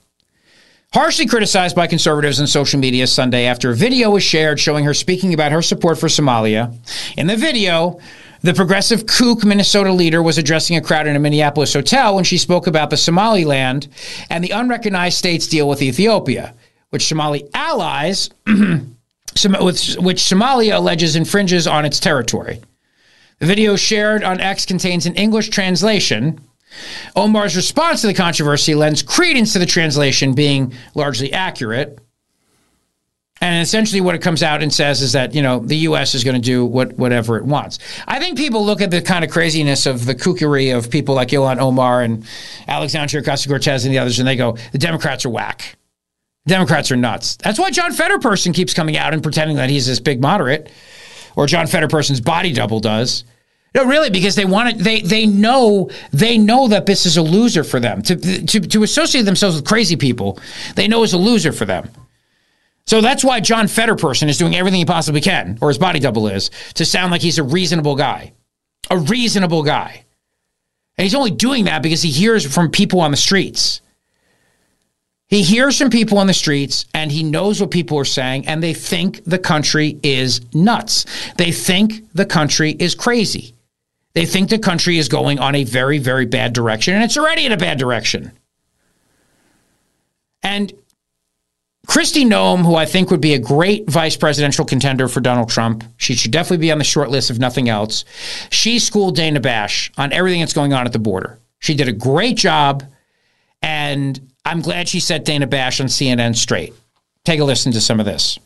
[0.94, 4.92] Harshly criticized by conservatives on social media Sunday after a video was shared showing her
[4.92, 6.74] speaking about her support for Somalia.
[7.16, 7.98] In the video,
[8.42, 12.38] the progressive kook Minnesota leader was addressing a crowd in a Minneapolis hotel when she
[12.38, 13.88] spoke about the Somaliland
[14.30, 16.54] and the unrecognized state's deal with Ethiopia,
[16.90, 18.56] which Somali allies, which
[19.44, 22.60] Somalia alleges infringes on its territory.
[23.38, 26.40] The video shared on X contains an English translation.
[27.14, 31.98] Omar's response to the controversy lends credence to the translation being largely accurate.
[33.42, 36.14] And essentially, what it comes out and says is that you know the U.S.
[36.14, 37.80] is going to do what whatever it wants.
[38.06, 41.30] I think people look at the kind of craziness of the kookery of people like
[41.30, 42.24] Ilhan Omar and
[42.68, 45.76] Alexandria Ocasio Cortez and the others, and they go, the Democrats are whack.
[46.46, 47.34] Democrats are nuts.
[47.34, 50.70] That's why John Fetterperson keeps coming out and pretending that he's this big moderate,
[51.34, 53.24] or John Fetterperson's body double does.
[53.74, 54.78] No, really, because they want it.
[54.78, 58.02] They they know they know that this is a loser for them.
[58.02, 58.14] To
[58.46, 60.38] to to associate themselves with crazy people,
[60.76, 61.90] they know is a loser for them.
[62.86, 66.28] So that's why John Fetterperson is doing everything he possibly can, or his body double
[66.28, 68.32] is, to sound like he's a reasonable guy.
[68.90, 70.04] A reasonable guy.
[70.98, 73.80] And he's only doing that because he hears from people on the streets.
[75.28, 78.62] He hears from people on the streets and he knows what people are saying, and
[78.62, 81.06] they think the country is nuts.
[81.38, 83.54] They think the country is crazy.
[84.12, 87.46] They think the country is going on a very, very bad direction, and it's already
[87.46, 88.32] in a bad direction.
[90.42, 90.72] And
[91.88, 95.84] Kristi Noem, who I think would be a great vice presidential contender for Donald Trump,
[95.96, 98.04] she should definitely be on the short list if nothing else.
[98.50, 101.40] She schooled Dana Bash on everything that's going on at the border.
[101.58, 102.84] She did a great job,
[103.62, 106.72] and I'm glad she set Dana Bash on CNN straight.
[107.24, 108.38] Take a listen to some of this.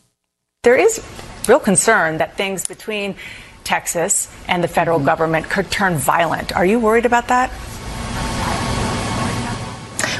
[0.63, 1.03] There is
[1.47, 3.15] real concern that things between
[3.63, 6.55] Texas and the federal government could turn violent.
[6.55, 7.51] Are you worried about that?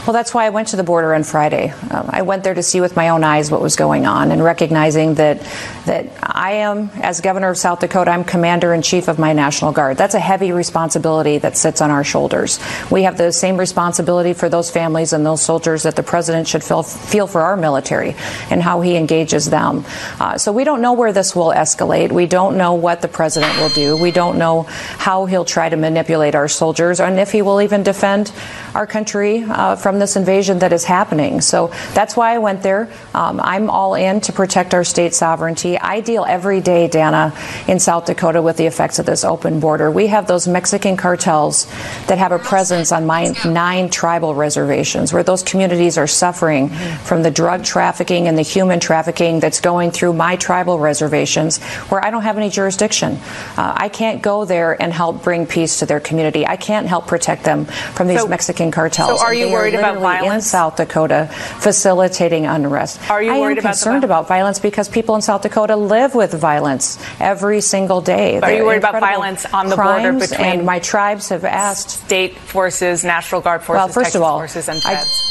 [0.07, 1.73] Well, that's why I went to the border on Friday.
[1.91, 4.41] Um, I went there to see with my own eyes what was going on and
[4.41, 5.41] recognizing that
[5.85, 9.71] that I am, as governor of South Dakota, I'm commander in chief of my National
[9.71, 9.97] Guard.
[9.97, 12.59] That's a heavy responsibility that sits on our shoulders.
[12.91, 16.63] We have the same responsibility for those families and those soldiers that the president should
[16.63, 18.15] feel, feel for our military
[18.49, 19.85] and how he engages them.
[20.19, 22.11] Uh, so we don't know where this will escalate.
[22.11, 23.97] We don't know what the president will do.
[23.97, 27.83] We don't know how he'll try to manipulate our soldiers and if he will even
[27.83, 28.31] defend
[28.75, 31.41] our country uh, from this invasion that is happening.
[31.41, 32.89] So that's why I went there.
[33.13, 35.77] Um, I'm all in to protect our state sovereignty.
[35.77, 37.33] I deal every day, Dana,
[37.67, 39.89] in South Dakota with the effects of this open border.
[39.91, 41.65] We have those Mexican cartels
[42.07, 47.23] that have a presence on my nine tribal reservations where those communities are suffering from
[47.23, 51.57] the drug trafficking and the human trafficking that's going through my tribal reservations
[51.89, 53.13] where I don't have any jurisdiction.
[53.57, 56.45] Uh, I can't go there and help bring peace to their community.
[56.45, 59.19] I can't help protect them from these So- Mexican cartels.
[59.19, 60.41] so are you worried about literally in?
[60.41, 61.29] South Dakota
[61.59, 63.09] facilitating unrest?
[63.09, 66.15] Are you I worried am about concerned about violence because people in South Dakota live
[66.15, 68.39] with violence every single day.
[68.39, 71.89] Are you They're worried about violence on the border between And my tribes have asked.
[71.89, 75.23] state forces, National Guard forces, Well, first Texas of all, forces, and I- feds?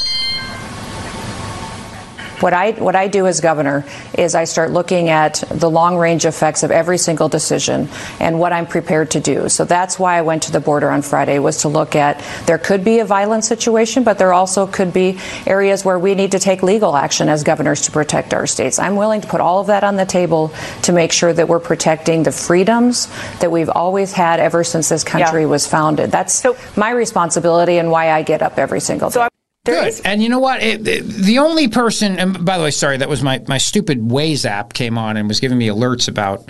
[2.39, 3.83] What I what I do as governor
[4.15, 8.53] is I start looking at the long range effects of every single decision and what
[8.53, 9.49] I'm prepared to do.
[9.49, 12.59] So that's why I went to the border on Friday was to look at there
[12.59, 15.17] could be a violent situation, but there also could be
[15.47, 18.77] areas where we need to take legal action as governors to protect our states.
[18.77, 21.59] I'm willing to put all of that on the table to make sure that we're
[21.59, 23.07] protecting the freedoms
[23.39, 25.47] that we've always had ever since this country Yeah.
[25.47, 26.11] was founded.
[26.11, 29.13] That's So- my responsibility and why I get up every single day.
[29.21, 29.27] So
[29.67, 29.87] there Good.
[29.89, 30.63] is- And you know what?
[30.63, 33.99] It, it- the only person, and by the way, sorry, that was my, my stupid
[33.99, 36.49] Waze app came on and was giving me alerts about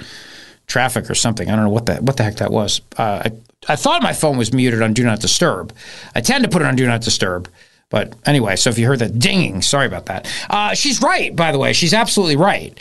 [0.68, 1.49] traffic or something.
[1.49, 2.82] I don't know what that what the heck that was.
[2.97, 3.32] Uh, I,
[3.70, 5.74] I thought my phone was muted on Do Not Disturb.
[6.15, 7.49] I tend to put it on Do Not Disturb.
[7.89, 10.28] But anyway, so if you heard that dinging, sorry about that.
[10.49, 11.72] Uh, she's right, by the way.
[11.72, 12.78] She's absolutely right.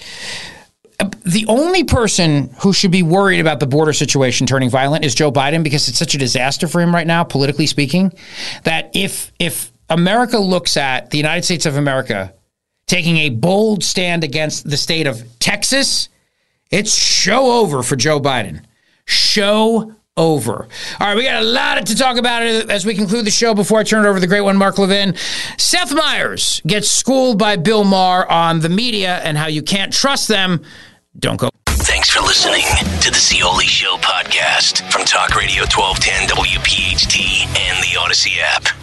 [0.99, 5.15] Uh, The only person who should be worried about the border situation turning violent is
[5.15, 8.13] Joe Biden because it's such a disaster for him right now, politically speaking,
[8.65, 12.35] that if if America looks at the United States of America
[12.87, 16.09] taking a bold stand against the state of Texas,
[16.71, 18.63] it's show over for Joe Biden.
[19.07, 20.69] Show over.
[21.01, 23.81] All right, we got a lot to talk about as we conclude the show before
[23.81, 25.15] I turn it over to the great one, Mark Levin.
[25.59, 30.29] Seth Meyers gets schooled by Bill Maher on the media and how you can't trust
[30.29, 30.63] them.
[31.19, 31.51] Don't go.
[31.67, 32.65] Thanks for listening
[33.01, 38.76] to the Zeoli Show podcast from Talk Radio 1210 WPHT and the Audacy app.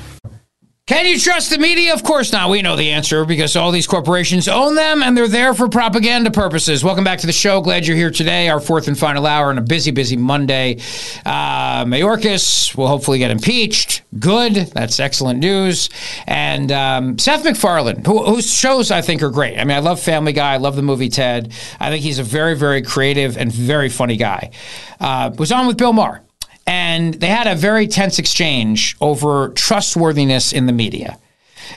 [0.86, 1.94] Can you trust the media?
[1.94, 2.50] Of course not.
[2.50, 6.30] We know the answer because all these corporations own them and they're there for propaganda
[6.30, 6.84] purposes.
[6.84, 7.62] Welcome back to the show.
[7.62, 8.50] Glad you're here today.
[8.50, 10.80] Our fourth and final hour on a busy, busy Monday.
[11.26, 14.02] Uh, Mayorkas will hopefully get impeached.
[14.20, 14.56] Good.
[14.56, 15.90] That's excellent news.
[16.28, 19.58] And um, Seth MacFarlane, who, whose shows I think are great.
[19.58, 20.56] I mean, I love Family Guy.
[20.56, 21.54] I love the movie Ted.
[21.80, 24.52] I think he's a very, very creative and very funny guy.
[25.00, 26.24] Uh, was on with Bill Maher
[26.66, 31.18] and they had a very tense exchange over trustworthiness in the media.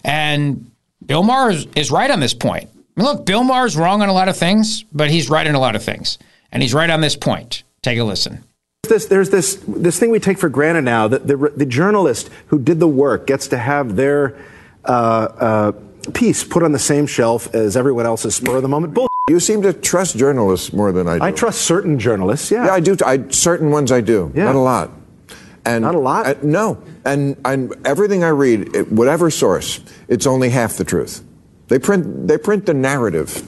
[0.04, 0.70] And
[1.04, 2.68] Bill Maher is, is right on this point.
[2.72, 5.54] I mean, look, Bill Maher's wrong on a lot of things, but he's right on
[5.54, 6.18] a lot of things.
[6.52, 7.62] And he's right on this point.
[7.82, 8.44] Take a listen.
[8.84, 12.58] This, there's this, this thing we take for granted now that the, the journalist who
[12.58, 14.38] did the work gets to have their
[14.84, 15.72] uh, uh,
[16.14, 18.94] piece put on the same shelf as everyone else's spur of the moment.
[18.94, 19.08] Bull.
[19.28, 21.24] You seem to trust journalists more than I do.
[21.24, 22.66] I trust certain journalists, yeah.
[22.66, 22.96] Yeah, I do.
[23.04, 24.30] I, certain ones I do.
[24.36, 24.44] Yeah.
[24.44, 24.90] Not a lot.
[25.64, 26.26] And Not a lot?
[26.26, 31.24] uh, no, and and everything I read, it, whatever source, it's only half the truth.
[31.66, 33.42] They print they print the narrative.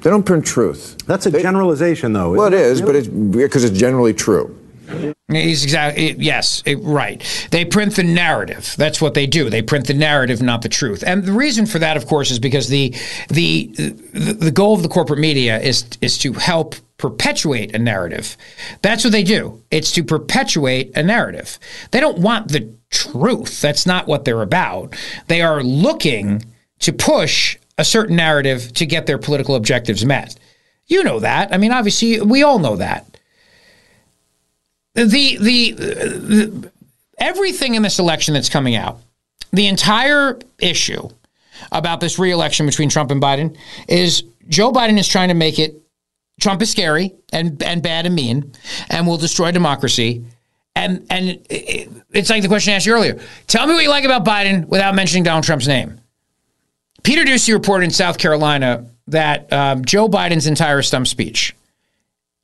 [0.00, 0.96] They don't print truth.
[1.04, 2.30] That's a They- generalization, though.
[2.32, 4.56] Well, it isn't is, but it's because it's generally true.
[5.28, 7.22] He's exactly yes, it- right.
[7.50, 8.74] They print the narrative.
[8.78, 9.50] That's what they do.
[9.50, 11.02] They print the narrative, not the truth.
[11.06, 12.94] And the reason for that, of course, is because the
[13.28, 18.36] the the, the goal of the corporate media is is to help perpetuate a narrative.
[18.82, 19.62] That's what they do.
[19.70, 21.58] It's to perpetuate a narrative.
[21.90, 23.60] They don't want the truth.
[23.60, 24.94] That's not what they're about.
[25.26, 26.44] They are looking
[26.80, 30.36] to push a certain narrative to get their political objectives met.
[30.86, 31.52] You know that.
[31.52, 33.15] I mean, obviously, we all know that
[35.04, 36.72] the, the the
[37.18, 38.98] everything in this election that's coming out,
[39.52, 41.08] the entire issue
[41.72, 43.56] about this reelection between Trump and Biden
[43.88, 45.74] is Joe Biden is trying to make it
[46.40, 48.52] Trump is scary and and bad and mean
[48.90, 50.24] and will destroy democracy.
[50.74, 53.18] And and it- it, it's like the question I asked you earlier.
[53.46, 56.00] Tell me what you like about Biden without mentioning Donald Trump's name.
[57.02, 61.54] Peter Doocy reported in South Carolina that um, Joe Biden's entire stump speech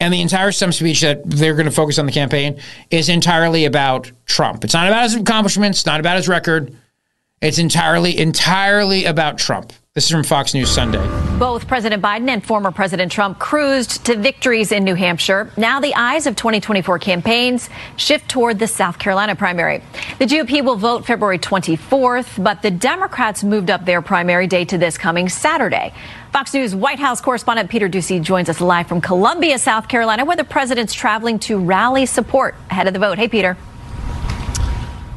[0.03, 2.59] and the entire stump speech that they're going to focus on the campaign
[2.90, 4.64] is entirely about Trump.
[4.64, 6.76] It's not about his accomplishments, not about his record.
[7.40, 9.72] It's entirely, entirely about Trump.
[9.94, 11.07] This is from Fox News Sunday.
[11.38, 15.53] Both President Biden and former President Trump cruised to victories in New Hampshire.
[15.57, 19.82] Now the eyes of 2024 campaigns shift toward the South Carolina primary.
[20.18, 24.78] The GOP will vote February 24th, but the Democrats moved up their primary date to
[24.78, 25.92] this coming Saturday.
[26.32, 30.34] Fox News White House correspondent Peter Doocy joins us live from Columbia, South Carolina, where
[30.36, 33.18] the president's traveling to rally support ahead of the vote.
[33.18, 33.54] Hey, Peter.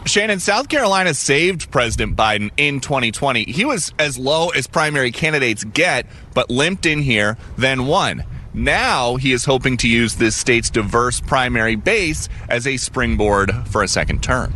[0.06, 3.46] Shannon, South Carolina saved President Biden in 2020.
[3.46, 8.26] He was as low as primary candidates get, but limped in here, then won.
[8.54, 13.84] Now he is hoping to use this state's diverse primary base as a springboard for
[13.84, 14.54] a second term.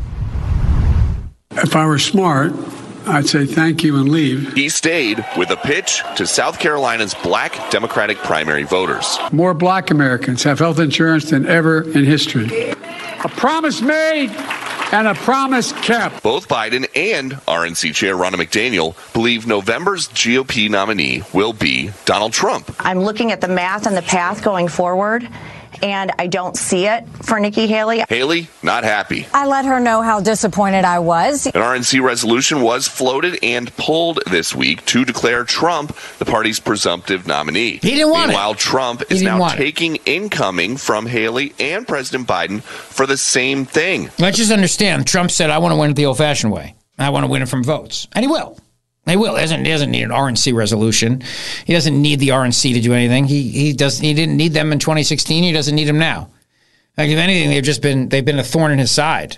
[1.52, 2.52] If I were smart,
[3.10, 4.54] I'd say thank you and leave.
[4.54, 9.18] He stayed with a pitch to South Carolina's black Democratic primary voters.
[9.32, 12.70] More black Americans have health insurance than ever in history.
[12.70, 14.30] A promise made
[14.92, 16.22] and a promise kept.
[16.22, 22.74] Both Biden and RNC Chair Ronna McDaniel believe November's GOP nominee will be Donald Trump.
[22.80, 25.28] I'm looking at the math and the path going forward
[25.82, 28.04] and I don't see it for Nikki Haley.
[28.08, 29.28] Haley, not happy.
[29.34, 31.46] I let her know how disappointed I was.
[31.48, 37.28] An RNC resolution was floated and pulled this week to declare Trump the party's presumptive
[37.28, 37.80] nominee.
[37.82, 38.58] He didn't want Meanwhile, it.
[38.58, 39.58] Trump is now want it.
[39.58, 44.10] taking incoming from Haley and President Biden for the same thing.
[44.20, 45.08] Let's just understand.
[45.08, 46.76] Trump said, "I want to win it the old-fashioned way.
[46.98, 48.58] I want to win it from votes," and he will.
[49.10, 49.36] He will.
[49.36, 51.22] He doesn't, he doesn't need an RNC resolution.
[51.66, 53.26] He doesn't need the RNC to do anything.
[53.26, 54.00] He he does.
[54.00, 55.44] He didn't need them in 2016.
[55.44, 56.30] He doesn't need them now.
[56.98, 59.38] Like if anything, they've just been they've been a thorn in his side.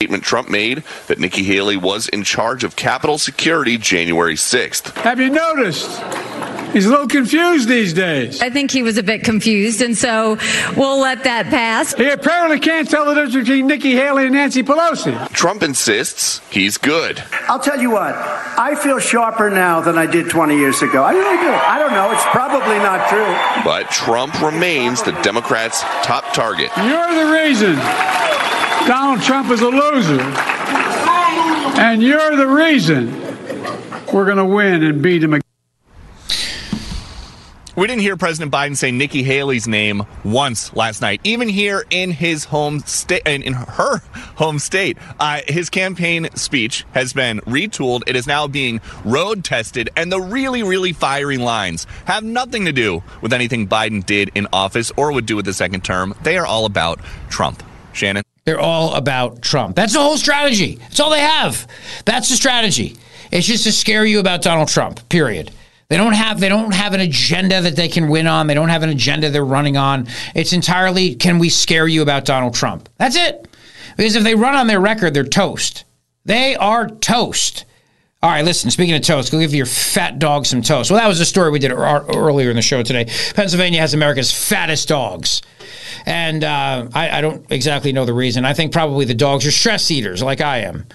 [0.00, 4.96] Statement Trump made that Nikki Haley was in charge of Capitol security January 6th.
[4.96, 6.00] Have you noticed?
[6.72, 8.40] He's a little confused these days.
[8.40, 10.38] I think he was a bit confused, and so
[10.76, 11.94] we'll let that pass.
[11.94, 15.30] He apparently can't tell the difference between Nikki Haley and Nancy Pelosi.
[15.32, 17.22] Trump insists he's good.
[17.48, 21.02] I'll tell you what, I feel sharper now than I did 20 years ago.
[21.02, 21.52] I really do.
[21.52, 22.10] I don't know.
[22.10, 23.62] It's probably not true.
[23.64, 26.70] But Trump remains the Democrats' top target.
[26.78, 27.76] You're the reason
[28.86, 30.20] Donald Trump is a loser.
[31.80, 33.12] And you're the reason
[34.12, 35.51] we're going to win and beat him again.
[37.74, 42.10] We didn't hear President Biden say Nikki Haley's name once last night, even here in
[42.10, 43.98] his home state, in, in her
[44.36, 44.98] home state.
[45.18, 48.02] Uh, his campaign speech has been retooled.
[48.06, 52.72] It is now being road tested, and the really, really fiery lines have nothing to
[52.72, 56.14] do with anything Biden did in office or would do with the second term.
[56.24, 57.00] They are all about
[57.30, 57.62] Trump.
[57.94, 58.22] Shannon.
[58.44, 59.76] They're all about Trump.
[59.76, 60.74] That's the whole strategy.
[60.76, 61.66] That's all they have.
[62.04, 62.96] That's the strategy.
[63.30, 65.08] It's just to scare you about Donald Trump.
[65.08, 65.52] Period.
[65.92, 68.46] They don't have they don't have an agenda that they can win on.
[68.46, 70.08] They don't have an agenda they're running on.
[70.34, 72.88] It's entirely can we scare you about Donald Trump?
[72.96, 73.46] That's it.
[73.98, 75.84] Because if they run on their record, they're toast.
[76.24, 77.66] They are toast.
[78.22, 80.92] All right, listen, speaking of toast, go give your fat dog some toast.
[80.92, 83.06] Well, that was a story we did ear- earlier in the show today.
[83.34, 85.42] Pennsylvania has America's fattest dogs.
[86.06, 88.44] And uh, I, I don't exactly know the reason.
[88.44, 90.86] I think probably the dogs are stress eaters like I am.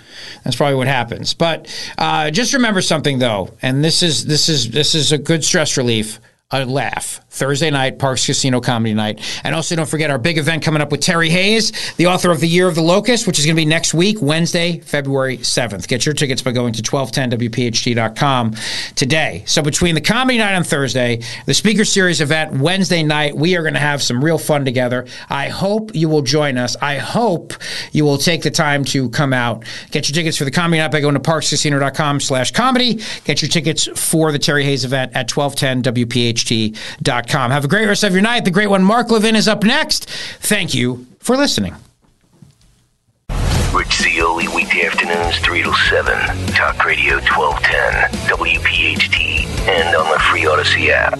[0.45, 1.34] That's probably what happens.
[1.34, 1.67] But
[1.97, 5.78] uh, just remember something though, and this is this is this is a good stress
[5.78, 6.19] relief.
[6.52, 10.64] A laugh Thursday night, Parx Casino Comedy Night, and also don't forget our big event
[10.64, 13.45] coming up with Terry Hayes, the author of The Year of the Locust, which is
[13.45, 15.89] going to be next week, Wednesday, February seventh.
[15.89, 18.56] Get your tickets by going to 1210wpht.com
[18.95, 19.43] today.
[19.45, 23.62] So between the comedy night on Thursday, the speaker series event Wednesday night, we are
[23.62, 25.06] going to have some real fun together.
[25.30, 26.78] I hope you will join us.
[26.82, 27.56] I hope
[27.91, 29.66] you will take the time to come out.
[29.91, 33.02] Get your tickets for the comedy night by going to parxcasino.com slash comedy.
[33.26, 35.28] Get your tickets for the Terry Hayes event at
[36.38, 37.52] 1210wpht.com.
[37.52, 38.46] Have a great rest of your night.
[38.46, 40.10] The great one, Mark Levin, is up next.
[40.10, 41.76] Thank you for listening.
[43.74, 46.14] Rich Zeoli, weekday afternoons, 3 to 7.
[46.56, 51.20] Talk Radio 1210, WPHT, and on the free Audacy app.